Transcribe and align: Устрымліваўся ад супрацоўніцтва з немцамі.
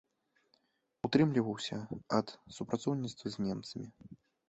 Устрымліваўся 1.09 1.77
ад 2.19 2.27
супрацоўніцтва 2.59 3.27
з 3.37 3.49
немцамі. 3.49 3.87